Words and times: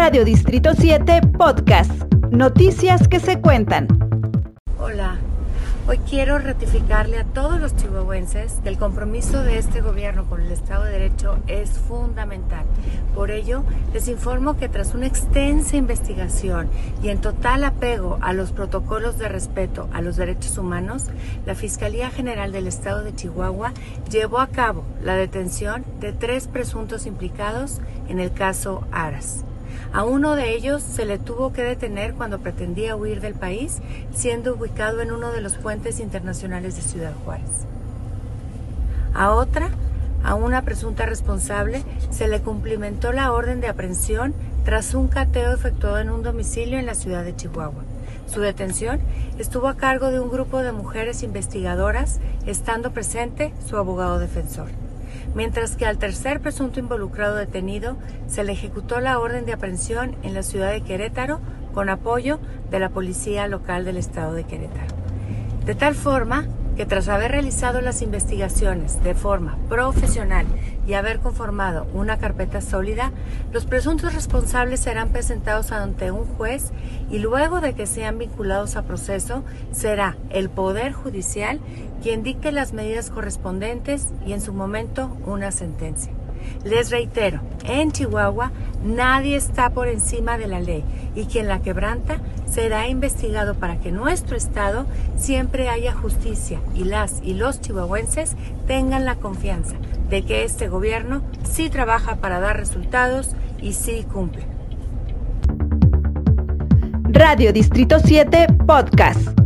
Radio 0.00 0.24
Distrito 0.24 0.70
7 0.74 1.20
Podcast. 1.36 1.92
Noticias 2.30 3.06
que 3.06 3.20
se 3.20 3.38
cuentan. 3.38 3.86
Hola, 4.78 5.18
hoy 5.86 5.98
quiero 6.08 6.38
ratificarle 6.38 7.18
a 7.18 7.24
todos 7.24 7.60
los 7.60 7.76
chihuahuenses 7.76 8.60
que 8.62 8.70
el 8.70 8.78
compromiso 8.78 9.42
de 9.42 9.58
este 9.58 9.82
gobierno 9.82 10.24
con 10.24 10.40
el 10.40 10.52
Estado 10.52 10.84
de 10.84 10.92
Derecho 10.92 11.36
es 11.48 11.72
fundamental. 11.72 12.64
Por 13.14 13.30
ello, 13.30 13.62
les 13.92 14.08
informo 14.08 14.56
que 14.56 14.70
tras 14.70 14.94
una 14.94 15.06
extensa 15.06 15.76
investigación 15.76 16.70
y 17.02 17.10
en 17.10 17.20
total 17.20 17.62
apego 17.62 18.16
a 18.22 18.32
los 18.32 18.52
protocolos 18.52 19.18
de 19.18 19.28
respeto 19.28 19.90
a 19.92 20.00
los 20.00 20.16
derechos 20.16 20.56
humanos, 20.56 21.08
la 21.44 21.54
Fiscalía 21.54 22.08
General 22.08 22.52
del 22.52 22.68
Estado 22.68 23.04
de 23.04 23.14
Chihuahua 23.14 23.74
llevó 24.10 24.38
a 24.40 24.46
cabo 24.46 24.82
la 25.04 25.14
detención 25.14 25.84
de 26.00 26.14
tres 26.14 26.48
presuntos 26.48 27.04
implicados 27.04 27.82
en 28.08 28.18
el 28.18 28.32
caso 28.32 28.86
Aras. 28.92 29.44
A 29.92 30.04
uno 30.04 30.36
de 30.36 30.54
ellos 30.54 30.82
se 30.82 31.04
le 31.04 31.18
tuvo 31.18 31.52
que 31.52 31.62
detener 31.62 32.14
cuando 32.14 32.38
pretendía 32.38 32.96
huir 32.96 33.20
del 33.20 33.34
país, 33.34 33.80
siendo 34.14 34.54
ubicado 34.54 35.00
en 35.00 35.10
uno 35.10 35.32
de 35.32 35.40
los 35.40 35.54
puentes 35.54 36.00
internacionales 36.00 36.76
de 36.76 36.82
Ciudad 36.82 37.12
Juárez. 37.24 37.66
A 39.14 39.32
otra, 39.32 39.70
a 40.22 40.34
una 40.34 40.62
presunta 40.62 41.06
responsable, 41.06 41.82
se 42.10 42.28
le 42.28 42.40
cumplimentó 42.40 43.12
la 43.12 43.32
orden 43.32 43.60
de 43.60 43.68
aprehensión 43.68 44.34
tras 44.64 44.94
un 44.94 45.08
cateo 45.08 45.52
efectuado 45.52 45.98
en 45.98 46.10
un 46.10 46.22
domicilio 46.22 46.78
en 46.78 46.86
la 46.86 46.94
ciudad 46.94 47.24
de 47.24 47.34
Chihuahua. 47.34 47.84
Su 48.26 48.40
detención 48.40 49.00
estuvo 49.38 49.66
a 49.66 49.76
cargo 49.76 50.10
de 50.10 50.20
un 50.20 50.30
grupo 50.30 50.58
de 50.58 50.72
mujeres 50.72 51.22
investigadoras, 51.22 52.20
estando 52.46 52.92
presente 52.92 53.52
su 53.66 53.76
abogado 53.76 54.18
defensor 54.18 54.68
mientras 55.34 55.76
que 55.76 55.86
al 55.86 55.98
tercer 55.98 56.40
presunto 56.40 56.80
involucrado 56.80 57.36
detenido 57.36 57.96
se 58.26 58.44
le 58.44 58.52
ejecutó 58.52 59.00
la 59.00 59.18
orden 59.18 59.46
de 59.46 59.52
aprehensión 59.52 60.16
en 60.22 60.34
la 60.34 60.42
ciudad 60.42 60.72
de 60.72 60.82
Querétaro 60.82 61.40
con 61.72 61.88
apoyo 61.88 62.40
de 62.70 62.80
la 62.80 62.88
Policía 62.90 63.46
Local 63.46 63.84
del 63.84 63.96
Estado 63.96 64.34
de 64.34 64.44
Querétaro. 64.44 64.94
De 65.64 65.74
tal 65.74 65.94
forma 65.94 66.46
que 66.80 66.86
tras 66.86 67.08
haber 67.08 67.32
realizado 67.32 67.82
las 67.82 68.00
investigaciones 68.00 69.04
de 69.04 69.14
forma 69.14 69.58
profesional 69.68 70.46
y 70.86 70.94
haber 70.94 71.18
conformado 71.18 71.86
una 71.92 72.16
carpeta 72.16 72.62
sólida, 72.62 73.12
los 73.52 73.66
presuntos 73.66 74.14
responsables 74.14 74.80
serán 74.80 75.10
presentados 75.10 75.72
ante 75.72 76.10
un 76.10 76.24
juez 76.24 76.72
y 77.10 77.18
luego 77.18 77.60
de 77.60 77.74
que 77.74 77.84
sean 77.84 78.16
vinculados 78.16 78.76
a 78.76 78.84
proceso, 78.84 79.44
será 79.72 80.16
el 80.30 80.48
Poder 80.48 80.94
Judicial 80.94 81.60
quien 82.02 82.22
dicte 82.22 82.50
las 82.50 82.72
medidas 82.72 83.10
correspondientes 83.10 84.08
y 84.24 84.32
en 84.32 84.40
su 84.40 84.54
momento 84.54 85.18
una 85.26 85.50
sentencia. 85.50 86.14
Les 86.64 86.90
reitero, 86.90 87.40
en 87.64 87.92
Chihuahua 87.92 88.52
nadie 88.84 89.36
está 89.36 89.70
por 89.70 89.88
encima 89.88 90.38
de 90.38 90.46
la 90.46 90.60
ley 90.60 90.84
y 91.14 91.26
quien 91.26 91.48
la 91.48 91.60
quebranta 91.60 92.18
será 92.50 92.88
investigado 92.88 93.54
para 93.54 93.78
que 93.78 93.92
nuestro 93.92 94.36
Estado 94.36 94.86
siempre 95.16 95.68
haya 95.68 95.92
justicia 95.92 96.60
y 96.74 96.84
las 96.84 97.20
y 97.22 97.34
los 97.34 97.60
chihuahuenses 97.60 98.36
tengan 98.66 99.04
la 99.04 99.16
confianza 99.16 99.76
de 100.08 100.22
que 100.22 100.44
este 100.44 100.68
gobierno 100.68 101.22
sí 101.44 101.70
trabaja 101.70 102.16
para 102.16 102.40
dar 102.40 102.56
resultados 102.56 103.30
y 103.60 103.74
sí 103.74 104.04
cumple. 104.12 104.44
Radio 107.12 107.52
Distrito 107.52 107.98
7 107.98 108.46
Podcast. 108.66 109.39